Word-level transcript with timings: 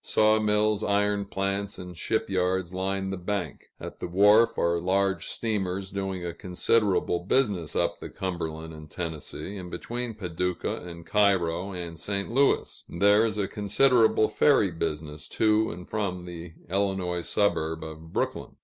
Saw 0.03 0.39
mills, 0.39 0.81
iron 0.81 1.25
plants, 1.25 1.77
and 1.77 1.95
ship 1.95 2.27
yards 2.27 2.73
line 2.73 3.11
the 3.11 3.17
bank; 3.17 3.67
at 3.79 3.99
the 3.99 4.07
wharf 4.07 4.57
are 4.57 4.79
large 4.81 5.27
steamers 5.27 5.91
doing 5.91 6.25
a 6.25 6.33
considerable 6.33 7.19
business 7.19 7.75
up 7.75 7.99
the 7.99 8.09
Cumberland 8.09 8.73
and 8.73 8.89
Tennessee, 8.89 9.57
and 9.57 9.69
between 9.69 10.15
Paducah 10.15 10.77
and 10.81 11.05
Cairo 11.05 11.71
and 11.73 11.99
St. 11.99 12.31
Louis; 12.31 12.83
and 12.89 12.99
there 12.99 13.23
is 13.25 13.37
a 13.37 13.47
considerable 13.47 14.27
ferry 14.27 14.71
business 14.71 15.27
to 15.37 15.69
and 15.69 15.87
from 15.87 16.25
the 16.25 16.53
Illinois 16.67 17.21
suburb 17.21 17.83
of 17.83 18.11
Brooklyn. 18.11 18.55